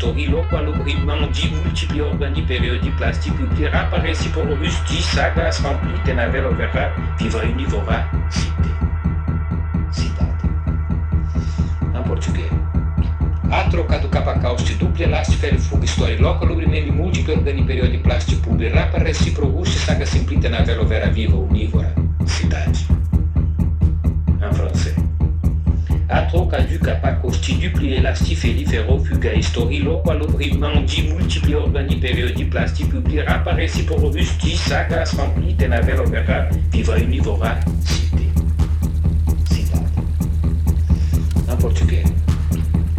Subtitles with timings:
[0.00, 6.88] storiloqualogrimement dit multipliorgani periodiplastic utera pareciporobus di sagas rompidas na vela verá,
[7.18, 8.70] viva univora cite.
[9.92, 10.48] Cidade.
[11.92, 12.50] Em português.
[13.50, 20.06] a troca do capacauste duple elastifere fuga storiloqualogrimeli multipliorgani periodiplastic pubera pareciporobus di saga
[20.48, 21.92] na vela vera viva univora
[22.24, 22.89] cidade.
[26.10, 34.56] atoka juu kapako studupli elastif eliferofuga historilokua loprimandi multipli organi periodi plasti publi raparesi porobusti
[34.56, 38.26] saga sampli tenavelopera viva univora cité.
[39.54, 39.90] Cidade
[41.46, 42.06] na português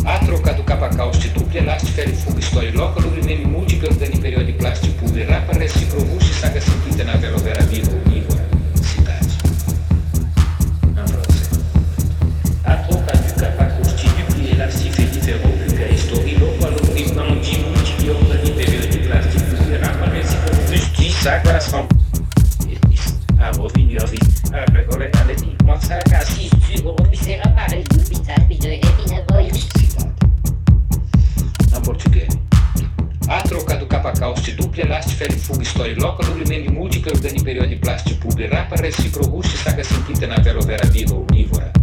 [0.06, 6.34] a troca do capacauste dupli elastiferifuga historiloca loprimemi multipli organi periodi plasti publi raparesi provusti
[6.34, 8.01] saga sampli tenavelopera viva
[21.22, 21.88] sagração.
[23.40, 24.06] A movimento,
[24.54, 29.70] a recolhada de uma sagração, chegou para o aparelho, bizarro, e minha voz.
[31.72, 32.28] Na português.
[33.28, 37.76] A troca do capacauste dupla last e fogo história loca do limene múltiplo dani periodi
[37.76, 41.81] plástico pulverá para reciclo ruste saga sentita na velo vera viva unívora.